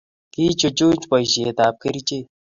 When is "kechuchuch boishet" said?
0.33-1.57